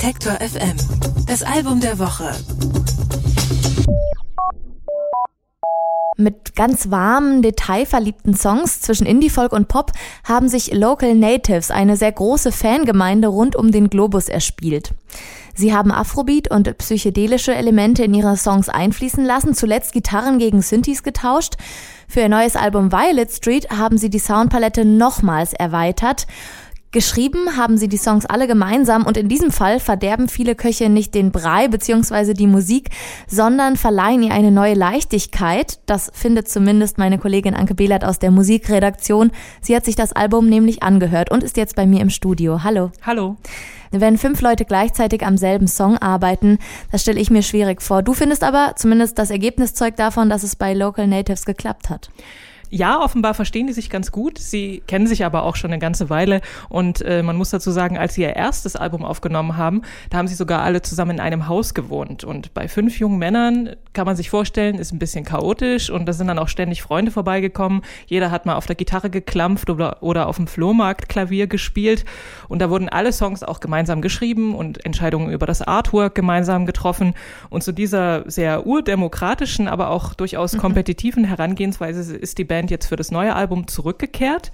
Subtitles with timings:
[0.00, 0.76] Detektor FM.
[1.26, 2.30] Das Album der Woche.
[6.16, 9.90] Mit ganz warmen, detailverliebten Songs zwischen Indie-Folk und Pop
[10.22, 14.94] haben sich Local Natives eine sehr große Fangemeinde rund um den Globus erspielt.
[15.56, 21.02] Sie haben Afrobeat und psychedelische Elemente in ihre Songs einfließen lassen, zuletzt Gitarren gegen Synthes
[21.02, 21.54] getauscht.
[22.06, 26.28] Für ihr neues Album Violet Street haben sie die Soundpalette nochmals erweitert
[26.90, 31.14] Geschrieben haben sie die Songs alle gemeinsam und in diesem Fall verderben viele Köche nicht
[31.14, 32.32] den Brei bzw.
[32.32, 32.88] die Musik,
[33.26, 35.80] sondern verleihen ihr eine neue Leichtigkeit.
[35.84, 39.32] Das findet zumindest meine Kollegin Anke Behlert aus der Musikredaktion.
[39.60, 42.64] Sie hat sich das Album nämlich angehört und ist jetzt bei mir im Studio.
[42.64, 42.90] Hallo.
[43.02, 43.36] Hallo.
[43.90, 46.58] Wenn fünf Leute gleichzeitig am selben Song arbeiten,
[46.90, 48.02] das stelle ich mir schwierig vor.
[48.02, 52.08] Du findest aber zumindest das Ergebnis zeugt davon, dass es bei Local Natives geklappt hat
[52.70, 54.38] ja, offenbar verstehen die sich ganz gut.
[54.38, 56.40] Sie kennen sich aber auch schon eine ganze Weile.
[56.68, 60.28] Und äh, man muss dazu sagen, als sie ihr erstes Album aufgenommen haben, da haben
[60.28, 62.24] sie sogar alle zusammen in einem Haus gewohnt.
[62.24, 65.90] Und bei fünf jungen Männern kann man sich vorstellen, ist ein bisschen chaotisch.
[65.90, 67.82] Und da sind dann auch ständig Freunde vorbeigekommen.
[68.06, 72.04] Jeder hat mal auf der Gitarre geklampft oder, oder auf dem Flohmarkt Klavier gespielt.
[72.48, 77.14] Und da wurden alle Songs auch gemeinsam geschrieben und Entscheidungen über das Artwork gemeinsam getroffen.
[77.48, 80.58] Und zu dieser sehr urdemokratischen, aber auch durchaus mhm.
[80.58, 84.50] kompetitiven Herangehensweise ist die Band Band jetzt für das neue Album zurückgekehrt.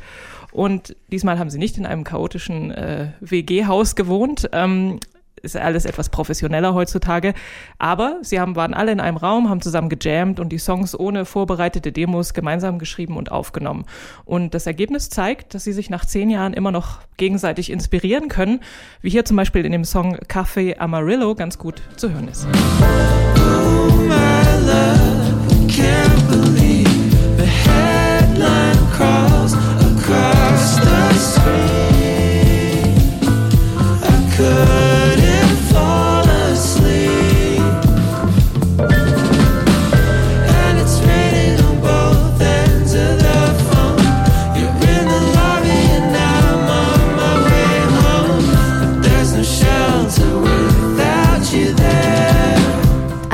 [0.53, 4.49] Und diesmal haben sie nicht in einem chaotischen äh, WG-Haus gewohnt.
[4.53, 5.01] Ähm,
[5.41, 7.35] ist alles etwas professioneller heutzutage.
[7.79, 11.25] Aber sie haben, waren alle in einem Raum, haben zusammen gejammt und die Songs ohne
[11.25, 13.85] vorbereitete Demos gemeinsam geschrieben und aufgenommen.
[14.25, 18.61] Und das Ergebnis zeigt, dass sie sich nach zehn Jahren immer noch gegenseitig inspirieren können,
[19.01, 22.47] wie hier zum Beispiel in dem Song Café Amarillo ganz gut zu hören ist.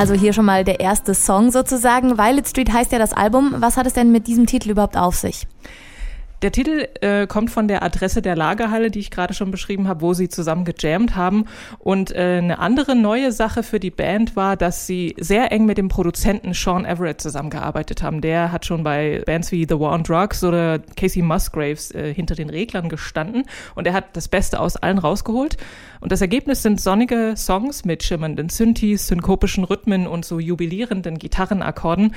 [0.00, 2.16] Also hier schon mal der erste Song sozusagen.
[2.16, 3.56] Violet Street heißt ja das Album.
[3.58, 5.46] Was hat es denn mit diesem Titel überhaupt auf sich?
[6.42, 10.00] Der Titel äh, kommt von der Adresse der Lagerhalle, die ich gerade schon beschrieben habe,
[10.00, 11.44] wo sie zusammen gejammt haben.
[11.78, 15.76] Und äh, eine andere neue Sache für die Band war, dass sie sehr eng mit
[15.76, 18.22] dem Produzenten Sean Everett zusammengearbeitet haben.
[18.22, 22.34] Der hat schon bei Bands wie The War on Drugs oder Casey Musgraves äh, hinter
[22.34, 25.58] den Reglern gestanden und er hat das Beste aus allen rausgeholt.
[26.00, 32.14] Und das Ergebnis sind sonnige Songs mit schimmernden Synthes, synkopischen Rhythmen und so jubilierenden Gitarrenakkorden.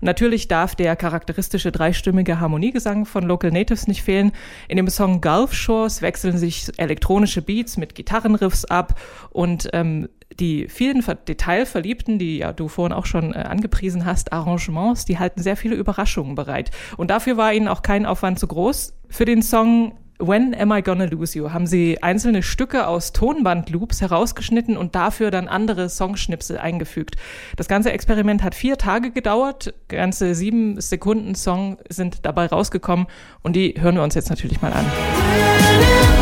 [0.00, 4.32] Und natürlich darf der charakteristische dreistimmige Harmoniegesang von Local Natives nicht fehlen.
[4.68, 10.08] In dem Song Gulf Shores wechseln sich elektronische Beats mit Gitarrenriffs ab und ähm,
[10.38, 15.42] die vielen Detailverliebten, die ja du vorhin auch schon äh, angepriesen hast, Arrangements, die halten
[15.42, 16.70] sehr viele Überraschungen bereit.
[16.96, 18.94] Und dafür war ihnen auch kein Aufwand zu groß.
[19.08, 24.00] Für den Song When Am I Gonna Lose You haben sie einzelne Stücke aus Tonbandloops
[24.00, 27.16] herausgeschnitten und dafür dann andere Songschnipsel eingefügt.
[27.56, 33.06] Das ganze Experiment hat vier Tage gedauert, ganze sieben Sekunden Song sind dabei rausgekommen
[33.42, 36.13] und die hören wir uns jetzt natürlich mal an.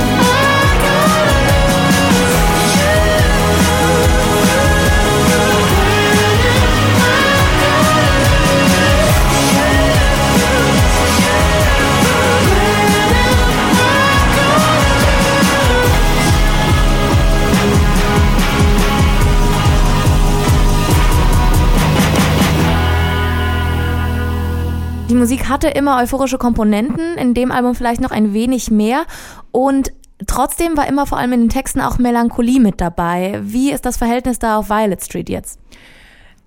[25.12, 29.04] Die Musik hatte immer euphorische Komponenten, in dem Album vielleicht noch ein wenig mehr
[29.50, 29.92] und
[30.26, 33.38] trotzdem war immer vor allem in den Texten auch Melancholie mit dabei.
[33.42, 35.60] Wie ist das Verhältnis da auf Violet Street jetzt?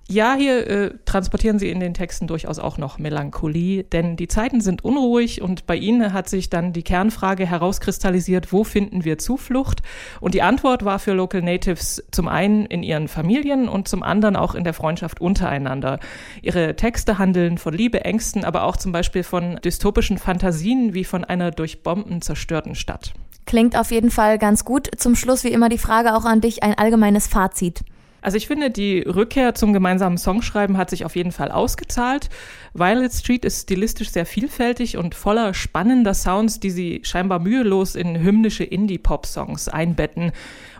[0.08, 4.60] Ja, hier äh, transportieren sie in den Texten durchaus auch noch Melancholie, denn die Zeiten
[4.60, 9.82] sind unruhig und bei ihnen hat sich dann die Kernfrage herauskristallisiert, wo finden wir Zuflucht?
[10.20, 14.36] Und die Antwort war für Local Natives zum einen in ihren Familien und zum anderen
[14.36, 15.98] auch in der Freundschaft untereinander.
[16.40, 21.24] Ihre Texte handeln von Liebe, Ängsten, aber auch zum Beispiel von dystopischen Fantasien wie von
[21.24, 23.12] einer durch Bomben zerstörten Stadt.
[23.44, 24.88] Klingt auf jeden Fall ganz gut.
[24.98, 27.82] Zum Schluss wie immer die Frage auch an dich, ein allgemeines Fazit.
[28.26, 32.28] Also ich finde, die Rückkehr zum gemeinsamen Songschreiben hat sich auf jeden Fall ausgezahlt.
[32.74, 38.18] Violet Street ist stilistisch sehr vielfältig und voller spannender Sounds, die sie scheinbar mühelos in
[38.18, 40.32] hymnische Indie-Pop-Songs einbetten.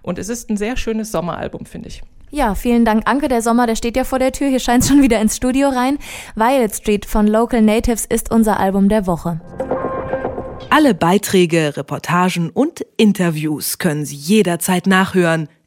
[0.03, 2.03] Und es ist ein sehr schönes Sommeralbum, finde ich.
[2.33, 3.29] Ja, vielen Dank, Anke.
[3.29, 4.49] Der Sommer, der steht ja vor der Tür.
[4.49, 5.99] Hier scheint schon wieder ins Studio rein.
[6.35, 9.41] Violet Street von Local Natives ist unser Album der Woche.
[10.69, 15.49] Alle Beiträge, Reportagen und Interviews können Sie jederzeit nachhören